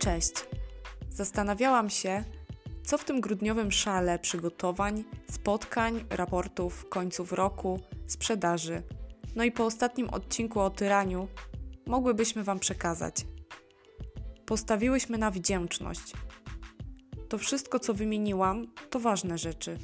[0.00, 0.32] Cześć.
[1.10, 2.24] Zastanawiałam się,
[2.84, 8.82] co w tym grudniowym szale przygotowań, spotkań, raportów, końców roku, sprzedaży,
[9.36, 11.28] no i po ostatnim odcinku o tyraniu
[11.86, 13.26] mogłybyśmy Wam przekazać.
[14.46, 16.12] Postawiłyśmy na wdzięczność.
[17.28, 19.78] To wszystko, co wymieniłam, to ważne rzeczy,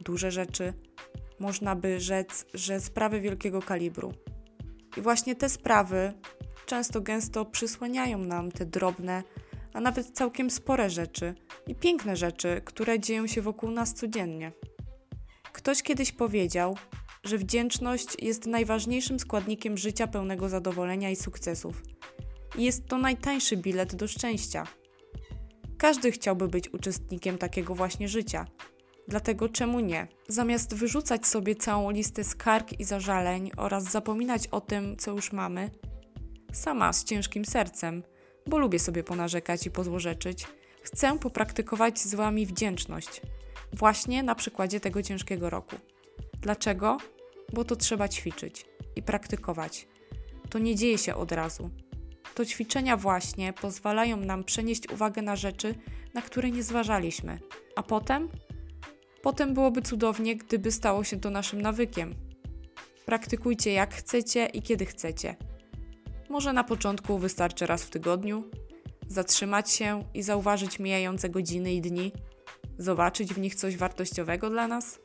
[0.00, 0.72] duże rzeczy,
[1.40, 4.12] można by rzec, że sprawy wielkiego kalibru.
[4.96, 6.12] I właśnie te sprawy
[6.66, 9.22] często gęsto przysłaniają nam te drobne,
[9.72, 11.34] a nawet całkiem spore rzeczy
[11.66, 14.52] i piękne rzeczy, które dzieją się wokół nas codziennie.
[15.52, 16.76] Ktoś kiedyś powiedział,
[17.24, 21.82] że wdzięczność jest najważniejszym składnikiem życia pełnego zadowolenia i sukcesów.
[22.58, 24.66] I jest to najtańszy bilet do szczęścia.
[25.78, 28.46] Każdy chciałby być uczestnikiem takiego właśnie życia.
[29.08, 30.08] Dlatego czemu nie?
[30.28, 35.70] Zamiast wyrzucać sobie całą listę skarg i zażaleń oraz zapominać o tym, co już mamy,
[36.52, 38.02] sama z ciężkim sercem,
[38.48, 40.46] bo lubię sobie ponarzekać i pozłorzeczyć,
[40.82, 43.20] chcę popraktykować z Wami wdzięczność.
[43.72, 45.76] Właśnie na przykładzie tego ciężkiego roku.
[46.40, 46.98] Dlaczego?
[47.52, 49.88] Bo to trzeba ćwiczyć i praktykować.
[50.50, 51.70] To nie dzieje się od razu.
[52.34, 55.74] To ćwiczenia właśnie pozwalają nam przenieść uwagę na rzeczy,
[56.14, 57.38] na które nie zważaliśmy,
[57.76, 58.28] a potem?
[59.22, 62.14] Potem byłoby cudownie, gdyby stało się to naszym nawykiem.
[63.06, 65.36] Praktykujcie jak chcecie i kiedy chcecie.
[66.28, 68.44] Może na początku wystarczy raz w tygodniu,
[69.08, 72.12] zatrzymać się i zauważyć mijające godziny i dni,
[72.78, 74.98] zobaczyć w nich coś wartościowego dla nas?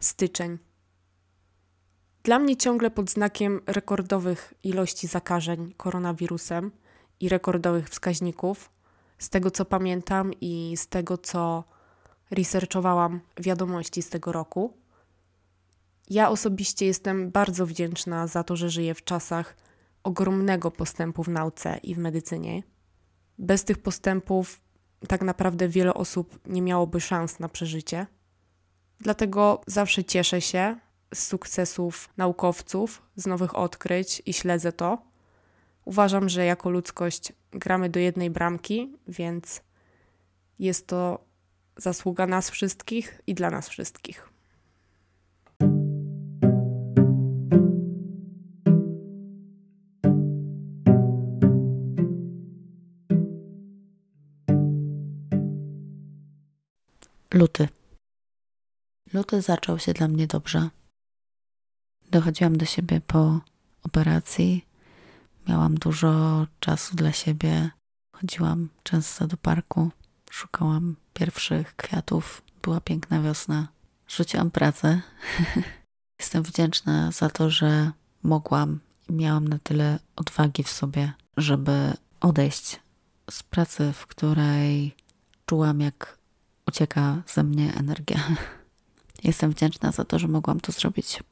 [0.00, 0.58] Styczeń.
[2.22, 6.70] Dla mnie ciągle pod znakiem rekordowych ilości zakażeń koronawirusem
[7.20, 8.70] i rekordowych wskaźników,
[9.18, 11.64] z tego co pamiętam i z tego co
[12.30, 14.83] researchowałam wiadomości z tego roku.
[16.10, 19.56] Ja osobiście jestem bardzo wdzięczna za to, że żyję w czasach
[20.02, 22.62] ogromnego postępu w nauce i w medycynie.
[23.38, 24.60] Bez tych postępów
[25.08, 28.06] tak naprawdę wiele osób nie miałoby szans na przeżycie.
[29.00, 30.76] Dlatego zawsze cieszę się
[31.14, 35.02] z sukcesów naukowców, z nowych odkryć i śledzę to.
[35.84, 39.62] Uważam, że jako ludzkość gramy do jednej bramki, więc
[40.58, 41.24] jest to
[41.76, 44.33] zasługa nas wszystkich i dla nas wszystkich.
[57.32, 57.68] Luty.
[59.12, 60.70] Luty zaczął się dla mnie dobrze.
[62.10, 63.40] Dochodziłam do siebie po
[63.82, 64.66] operacji.
[65.48, 67.70] Miałam dużo czasu dla siebie.
[68.16, 69.90] Chodziłam często do parku.
[70.30, 72.42] Szukałam pierwszych kwiatów.
[72.62, 73.68] Była piękna wiosna.
[74.08, 75.00] Rzuciłam pracę.
[76.20, 77.92] Jestem wdzięczna za to, że
[78.22, 82.80] mogłam i miałam na tyle odwagi w sobie, żeby odejść
[83.30, 84.96] z pracy, w której
[85.46, 86.18] czułam, jak
[86.68, 88.20] ucieka ze mnie energia.
[89.24, 91.22] Jestem wdzięczna za to, że mogłam to zrobić.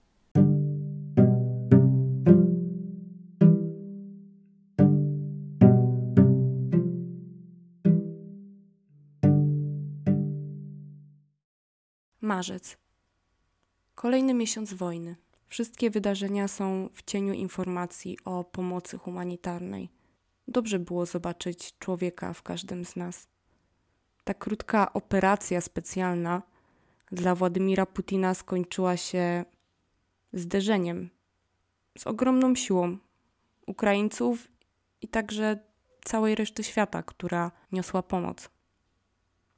[12.21, 12.77] Marzec.
[13.95, 15.17] Kolejny miesiąc wojny.
[15.47, 19.89] Wszystkie wydarzenia są w cieniu informacji o pomocy humanitarnej.
[20.49, 23.27] Dobrze było zobaczyć człowieka w każdym z nas.
[24.25, 26.43] Ta krótka operacja specjalna
[27.13, 29.45] dla Władimira Putina skończyła się
[30.33, 31.11] zderzeniem
[31.99, 32.99] z ogromną siłą
[33.67, 34.49] Ukraińców
[35.01, 35.59] i także
[36.05, 38.51] całej reszty świata, która niosła pomoc.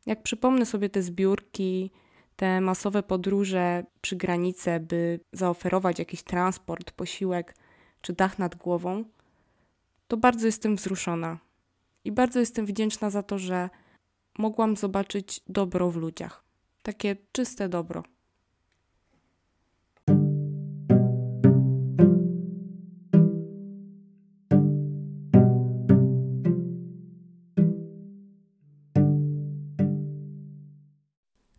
[0.06, 1.90] Jak przypomnę sobie te zbiórki,
[2.36, 7.54] te masowe podróże przy granicy, by zaoferować jakiś transport, posiłek
[8.00, 9.04] czy dach nad głową,
[10.08, 11.38] to bardzo jestem wzruszona
[12.04, 13.70] i bardzo jestem wdzięczna za to, że
[14.38, 16.44] mogłam zobaczyć dobro w ludziach.
[16.82, 18.02] Takie czyste dobro.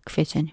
[0.06, 0.51] Kwiecień.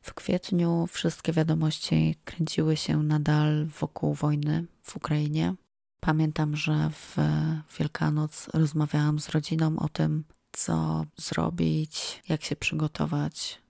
[0.00, 5.54] W kwietniu wszystkie wiadomości kręciły się nadal wokół wojny w Ukrainie.
[6.00, 7.16] Pamiętam, że w
[7.78, 13.62] Wielkanoc rozmawiałam z rodziną o tym, co zrobić, jak się przygotować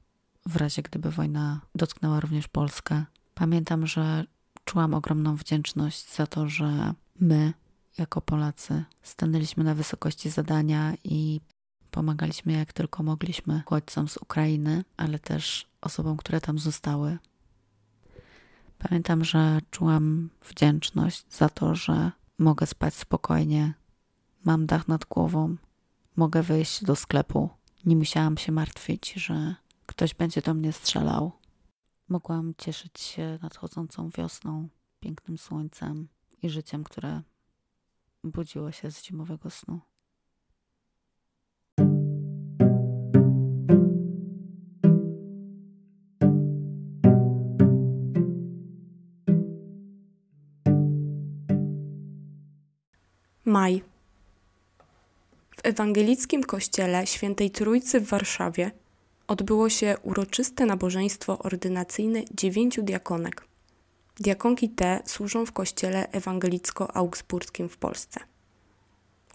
[0.47, 3.05] w razie gdyby wojna dotknęła również Polskę.
[3.35, 4.25] Pamiętam, że
[4.65, 7.53] czułam ogromną wdzięczność za to, że my,
[7.99, 11.41] jako Polacy, stanęliśmy na wysokości zadania i
[11.91, 17.19] pomagaliśmy jak tylko mogliśmy uchodźcom z Ukrainy, ale też osobom, które tam zostały.
[18.79, 23.75] Pamiętam, że czułam wdzięczność za to, że mogę spać spokojnie,
[24.45, 25.57] mam dach nad głową,
[26.19, 27.51] mogę wyjść do sklepu.
[27.85, 29.55] Nie musiałam się martwić, że
[29.87, 31.33] ktoś będzie do mnie strzelał.
[32.09, 34.69] Mogłam cieszyć się nadchodzącą wiosną,
[35.01, 36.09] pięknym słońcem
[36.43, 37.23] i życiem, które
[38.25, 39.81] budziło się z zimowego snu.
[55.69, 58.71] Ewangelickim kościele Świętej Trójcy w Warszawie
[59.27, 63.45] odbyło się uroczyste nabożeństwo ordynacyjne dziewięciu diakonek.
[64.21, 68.21] Diakonki te służą w kościele ewangelicko-augsburskim w Polsce.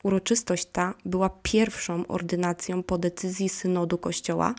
[0.03, 4.55] Uroczystość ta była pierwszą ordynacją po decyzji synodu kościoła,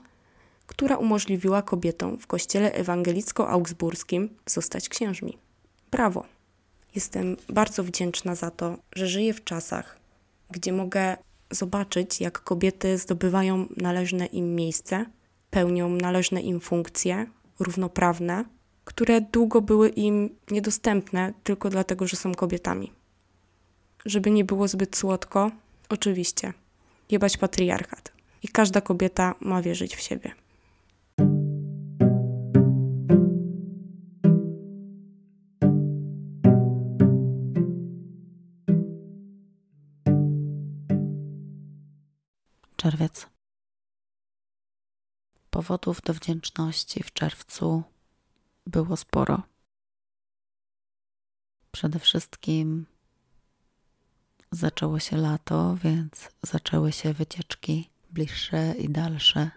[0.67, 5.39] która umożliwiła kobietom w kościele ewangelicko-augsburskim zostać księżmi.
[5.91, 6.25] Brawo!
[6.95, 9.99] Jestem bardzo wdzięczna za to, że żyję w czasach,
[10.51, 11.17] gdzie mogę
[11.55, 15.07] zobaczyć, jak kobiety zdobywają należne im miejsce,
[15.51, 17.27] pełnią należne im funkcje
[17.61, 18.45] równoprawne,
[18.85, 22.93] które długo były im niedostępne tylko dlatego, że są kobietami.
[24.07, 25.51] Żeby nie było zbyt słodko,
[25.89, 26.53] oczywiście,
[27.11, 28.13] jebać patriarchat.
[28.43, 30.44] I każda kobieta ma wierzyć w siebie.
[42.85, 43.27] Czerwiec.
[45.51, 47.83] Powodów do wdzięczności w czerwcu
[48.67, 49.43] było sporo.
[51.73, 52.87] Przede wszystkim
[54.51, 59.51] zaczęło się lato, więc zaczęły się wycieczki bliższe i dalsze.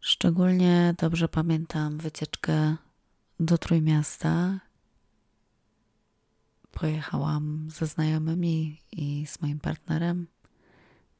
[0.00, 2.76] Szczególnie dobrze pamiętam wycieczkę
[3.40, 4.60] do Trójmiasta.
[6.70, 10.26] Pojechałam ze znajomymi i z moim partnerem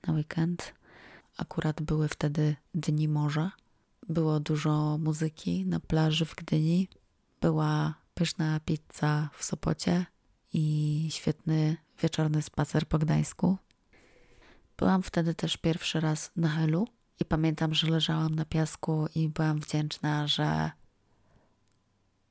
[0.07, 0.75] na weekend.
[1.37, 3.53] Akurat były wtedy dni morza.
[4.09, 6.89] Było dużo muzyki na plaży w Gdyni.
[7.41, 10.07] Była pyszna pizza w Sopocie
[10.53, 13.57] i świetny wieczorny spacer po Gdańsku.
[14.77, 16.89] Byłam wtedy też pierwszy raz na Helu
[17.21, 20.71] i pamiętam, że leżałam na piasku i byłam wdzięczna, że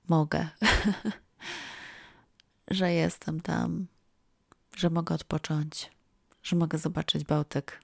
[0.08, 0.48] mogę,
[2.72, 3.88] że jestem tam,
[4.76, 5.92] że mogę odpocząć
[6.50, 7.82] że mogę zobaczyć Bałtyk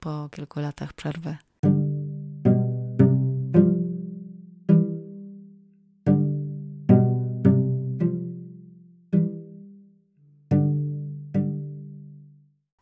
[0.00, 1.36] po kilku latach przerwy.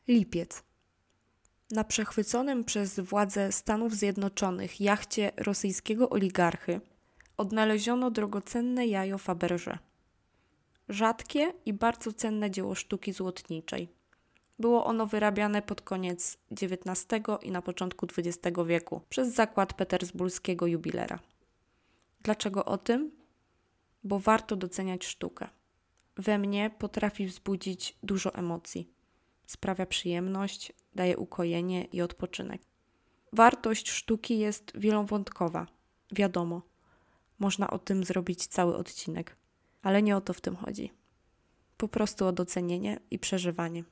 [0.09, 0.62] Lipiec.
[1.71, 6.81] Na przechwyconym przez władze Stanów Zjednoczonych jachcie rosyjskiego oligarchy
[7.37, 9.79] odnaleziono drogocenne jajo Faberże.
[10.88, 13.88] Rzadkie i bardzo cenne dzieło sztuki złotniczej–
[14.61, 21.19] było ono wyrabiane pod koniec XIX i na początku XX wieku przez zakład petersburskiego jubilera.
[22.23, 23.11] Dlaczego o tym?
[24.05, 25.49] Bo warto doceniać sztukę.
[26.17, 28.91] We mnie potrafi wzbudzić dużo emocji.
[29.47, 32.62] Sprawia przyjemność, daje ukojenie i odpoczynek.
[33.33, 35.67] Wartość sztuki jest wielowątkowa,
[36.12, 36.62] wiadomo.
[37.39, 39.37] Można o tym zrobić cały odcinek,
[39.83, 40.93] ale nie o to w tym chodzi.
[41.76, 43.85] Po prostu o docenienie i przeżywanie.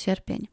[0.00, 0.48] Sierpień.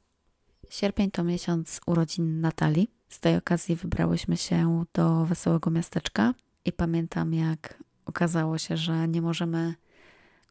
[0.70, 2.92] Sierpień to miesiąc urodzin Natalii.
[3.10, 6.34] Z tej okazji wybrałyśmy się do wesołego miasteczka
[6.66, 9.75] i pamiętam, jak okazało się, że nie możemy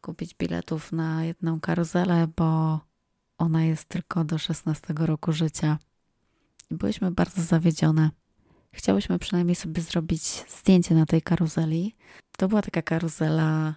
[0.01, 2.79] kupić biletów na jedną karuzelę, bo
[3.37, 5.77] ona jest tylko do 16 roku życia.
[6.71, 8.09] Byłyśmy bardzo zawiedzione.
[8.71, 10.23] Chciałyśmy przynajmniej sobie zrobić
[10.59, 11.95] zdjęcie na tej karuzeli.
[12.37, 13.75] To była taka karuzela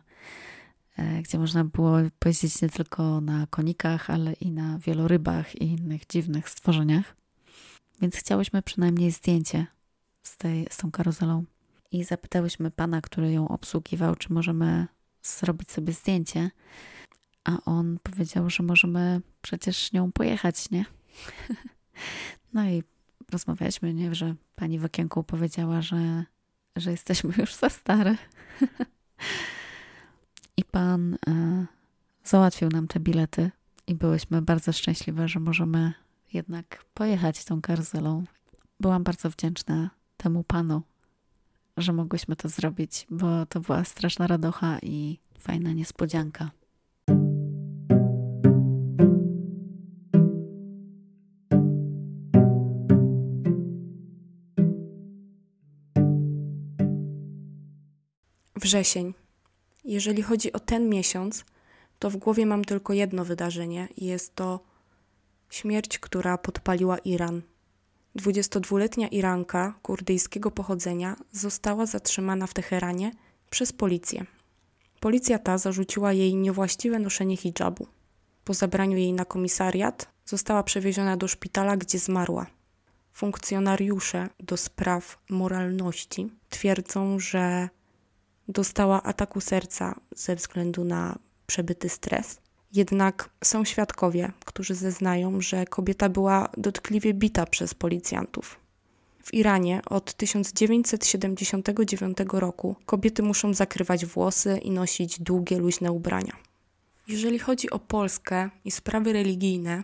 [1.23, 6.49] gdzie można było pojeździć nie tylko na konikach, ale i na wielorybach i innych dziwnych
[6.49, 7.17] stworzeniach.
[8.01, 9.67] Więc chciałyśmy przynajmniej zdjęcie
[10.23, 11.45] z, tej, z tą karuzelą.
[11.93, 14.87] I zapytałyśmy pana, który ją obsługiwał, czy możemy
[15.23, 16.51] zrobić sobie zdjęcie.
[17.45, 20.85] A on powiedział, że możemy przecież nią pojechać, nie?
[22.53, 22.83] No i
[23.33, 26.25] rozmawialiśmy, nie, że pani w okienku powiedziała, że,
[26.77, 28.17] że jesteśmy już za stare.
[30.71, 31.67] Pan e,
[32.25, 33.51] załatwił nam te bilety
[33.87, 35.93] i byłyśmy bardzo szczęśliwe, że możemy
[36.33, 38.25] jednak pojechać tą karuzelą.
[38.81, 40.83] Byłam bardzo wdzięczna temu panu,
[41.77, 46.51] że mogłyśmy to zrobić, bo to była straszna radocha i fajna niespodzianka.
[58.57, 59.20] Wrzesień.
[59.91, 61.45] Jeżeli chodzi o ten miesiąc,
[61.99, 64.61] to w głowie mam tylko jedno wydarzenie i jest to
[65.51, 67.43] śmierć, która podpaliła Iran.
[68.17, 73.13] 22-letnia Iranka kurdyjskiego pochodzenia została zatrzymana w Teheranie
[73.51, 74.27] przez policję.
[75.01, 77.87] Policja ta zarzuciła jej niewłaściwe noszenie hijabu.
[78.45, 82.47] Po zabraniu jej na komisariat została przewieziona do szpitala, gdzie zmarła.
[83.13, 87.69] Funkcjonariusze do spraw moralności twierdzą, że
[88.51, 92.41] dostała ataku serca ze względu na przebyty stres.
[92.73, 98.61] Jednak są świadkowie, którzy zeznają, że kobieta była dotkliwie bita przez policjantów.
[99.23, 106.33] W Iranie od 1979 roku kobiety muszą zakrywać włosy i nosić długie, luźne ubrania.
[107.09, 109.83] Jeżeli chodzi o Polskę i sprawy religijne,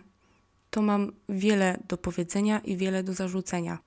[0.69, 3.79] to mam wiele do powiedzenia i wiele do zarzucenia.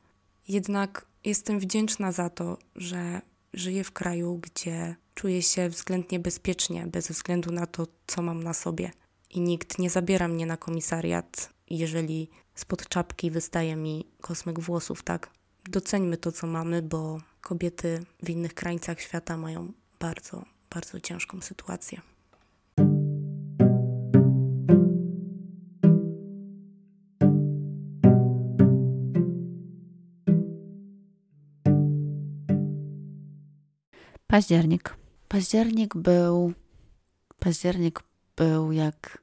[0.49, 3.21] Jednak jestem wdzięczna za to, że
[3.53, 8.55] żyję w kraju, gdzie czuję się względnie bezpiecznie, bez względu na to, co mam na
[8.55, 8.91] sobie.
[9.31, 15.31] I nikt nie zabiera mnie na komisariat, jeżeli spod czapki wystaje mi kosmyk włosów, tak?
[15.65, 22.01] Doceńmy to, co mamy, bo kobiety w innych krańcach świata mają bardzo, bardzo ciężką sytuację.
[34.31, 34.97] Październik.
[35.29, 36.53] Październik był.
[37.39, 38.03] Październik
[38.37, 39.23] był jak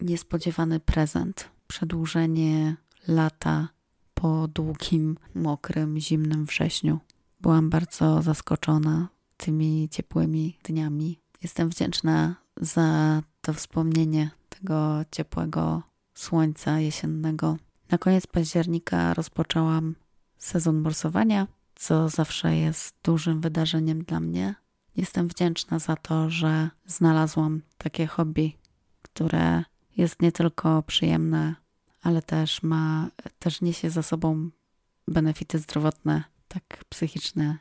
[0.00, 1.48] niespodziewany prezent.
[1.68, 2.76] Przedłużenie
[3.08, 3.68] lata
[4.14, 6.98] po długim, mokrym, zimnym wrześniu.
[7.40, 11.18] Byłam bardzo zaskoczona tymi ciepłymi dniami.
[11.42, 15.82] Jestem wdzięczna za to wspomnienie tego ciepłego
[16.14, 17.56] słońca jesiennego.
[17.90, 19.94] Na koniec października rozpoczęłam
[20.38, 21.46] sezon morsowania
[21.82, 24.54] co zawsze jest dużym wydarzeniem dla mnie.
[24.96, 28.52] Jestem wdzięczna za to, że znalazłam takie hobby,
[29.02, 29.64] które
[29.96, 31.54] jest nie tylko przyjemne,
[32.02, 34.50] ale też ma, też niesie za sobą
[35.08, 37.58] benefity zdrowotne, tak psychiczne,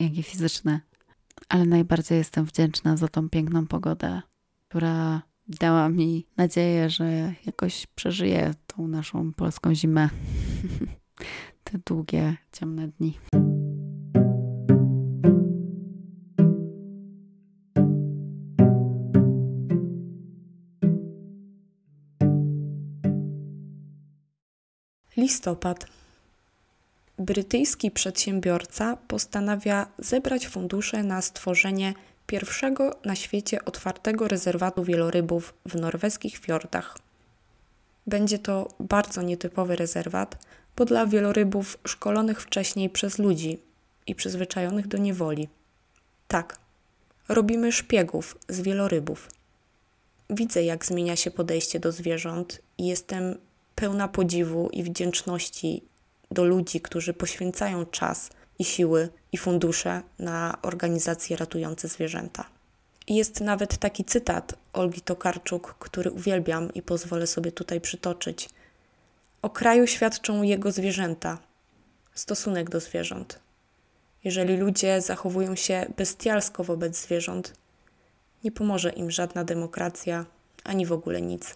[0.00, 0.80] jak i fizyczne.
[1.48, 4.22] Ale najbardziej jestem wdzięczna za tą piękną pogodę,
[4.68, 10.08] która dała mi nadzieję, że jakoś przeżyję tą naszą polską zimę.
[11.64, 13.18] Te długie, ciemne dni.
[25.22, 25.86] Listopad.
[27.18, 31.94] Brytyjski przedsiębiorca postanawia zebrać fundusze na stworzenie
[32.26, 36.98] pierwszego na świecie otwartego rezerwatu wielorybów w norweskich fiordach.
[38.06, 43.58] Będzie to bardzo nietypowy rezerwat, bo dla wielorybów szkolonych wcześniej przez ludzi
[44.06, 45.48] i przyzwyczajonych do niewoli.
[46.28, 46.58] Tak,
[47.28, 49.28] robimy szpiegów z wielorybów.
[50.30, 53.38] Widzę, jak zmienia się podejście do zwierząt i jestem
[53.74, 55.82] pełna podziwu i wdzięczności
[56.30, 62.44] do ludzi, którzy poświęcają czas i siły i fundusze na organizacje ratujące zwierzęta.
[63.08, 68.48] Jest nawet taki cytat Olgi Tokarczuk, który uwielbiam i pozwolę sobie tutaj przytoczyć.
[69.42, 71.38] O kraju świadczą jego zwierzęta,
[72.14, 73.38] stosunek do zwierząt.
[74.24, 77.52] Jeżeli ludzie zachowują się bestialsko wobec zwierząt,
[78.44, 80.26] nie pomoże im żadna demokracja
[80.64, 81.54] ani w ogóle nic.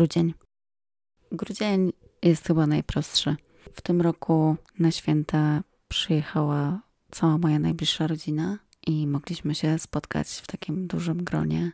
[0.00, 0.34] Grudzień.
[1.32, 1.92] Grudzień
[2.22, 3.36] jest chyba najprostszy.
[3.72, 6.80] W tym roku na święta przyjechała
[7.10, 11.72] cała moja najbliższa rodzina i mogliśmy się spotkać w takim dużym gronie.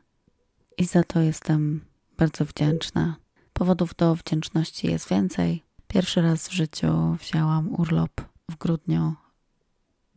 [0.78, 1.84] I za to jestem
[2.18, 3.16] bardzo wdzięczna.
[3.52, 5.62] Powodów do wdzięczności jest więcej.
[5.88, 9.14] Pierwszy raz w życiu wzięłam urlop w grudniu.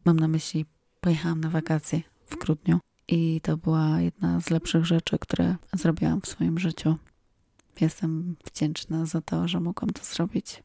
[0.05, 0.65] Mam na myśli,
[1.01, 2.79] pojechałam na wakacje w grudniu.
[3.07, 6.97] I to była jedna z lepszych rzeczy, które zrobiłam w swoim życiu.
[7.81, 10.63] Jestem wdzięczna za to, że mogłam to zrobić.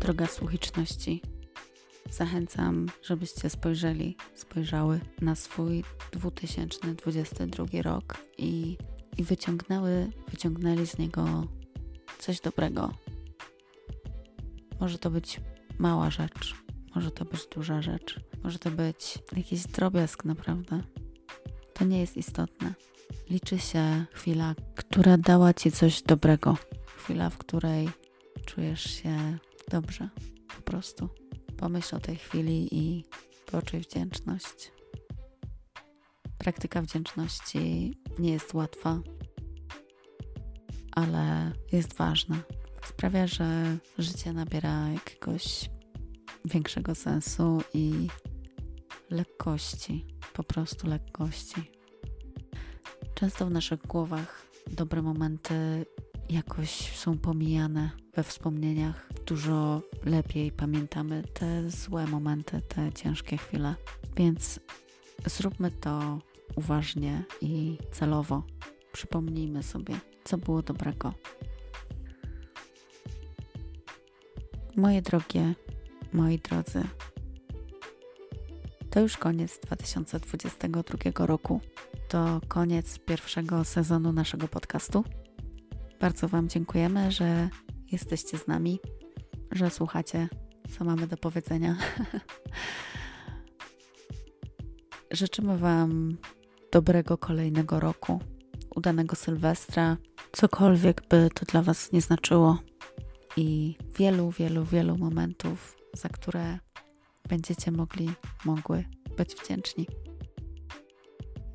[0.00, 1.22] Droga słuchiczności,
[2.10, 8.76] zachęcam, żebyście spojrzeli, spojrzały na swój 2022 rok i,
[9.18, 11.46] i wyciągnęły, wyciągnęli z niego
[12.18, 12.94] coś dobrego.
[14.80, 15.40] Może to być
[15.78, 16.54] mała rzecz,
[16.94, 20.93] może to być duża rzecz, może to być jakiś drobiazg naprawdę
[21.74, 22.74] to nie jest istotne.
[23.30, 26.56] Liczy się chwila, która dała ci coś dobrego.
[26.96, 27.88] Chwila, w której
[28.46, 29.38] czujesz się
[29.68, 30.08] dobrze.
[30.56, 31.08] Po prostu
[31.56, 33.04] pomyśl o tej chwili i
[33.46, 34.72] poczuj wdzięczność.
[36.38, 39.00] Praktyka wdzięczności nie jest łatwa,
[40.92, 42.36] ale jest ważna.
[42.84, 45.70] Sprawia, że życie nabiera jakiegoś
[46.44, 48.08] większego sensu i
[49.10, 51.70] lekkości, po prostu lekkości.
[53.14, 55.86] Często w naszych głowach dobre momenty
[56.30, 59.08] jakoś są pomijane we wspomnieniach.
[59.26, 63.74] Dużo lepiej pamiętamy te złe momenty, te ciężkie chwile.
[64.16, 64.60] Więc
[65.26, 66.18] zróbmy to
[66.56, 68.42] uważnie i celowo.
[68.92, 71.14] Przypomnijmy sobie, co było dobrego.
[74.76, 75.54] Moje drogie,
[76.12, 76.82] moi drodzy,
[78.94, 81.60] to już koniec 2022 roku.
[82.08, 85.04] To koniec pierwszego sezonu naszego podcastu.
[86.00, 87.48] Bardzo Wam dziękujemy, że
[87.92, 88.80] jesteście z nami,
[89.52, 90.28] że słuchacie,
[90.78, 91.76] co mamy do powiedzenia.
[95.10, 96.16] Życzymy Wam
[96.72, 98.20] dobrego kolejnego roku,
[98.76, 99.96] udanego Sylwestra,
[100.32, 102.58] cokolwiek by to dla Was nie znaczyło,
[103.36, 106.58] i wielu, wielu, wielu momentów, za które
[107.28, 108.10] będziecie mogli,
[108.44, 108.84] mogły
[109.16, 109.86] być wdzięczni.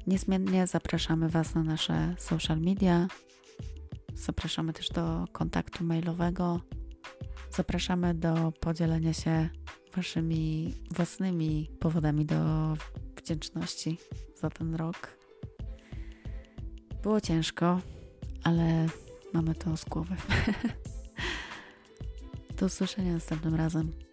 [0.07, 3.07] Niezmiennie zapraszamy Was na nasze social media.
[4.13, 6.61] Zapraszamy też do kontaktu mailowego.
[7.51, 9.49] Zapraszamy do podzielenia się
[9.95, 12.73] Waszymi własnymi powodami do
[13.17, 13.97] wdzięczności
[14.35, 15.17] za ten rok.
[17.03, 17.81] Było ciężko,
[18.43, 18.85] ale
[19.33, 20.15] mamy to z głowy.
[22.57, 24.08] Do usłyszenia następnym razem.